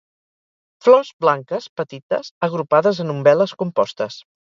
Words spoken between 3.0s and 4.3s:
en umbel·les compostes.